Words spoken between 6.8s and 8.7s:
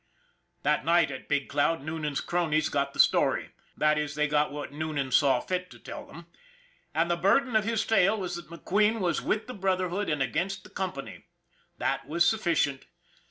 And the burden of his tale was that